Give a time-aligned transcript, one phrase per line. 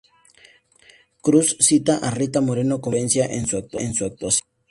[1.25, 3.25] Cruz cita a Rita Moreno como una influencia
[3.85, 4.43] en su actuación.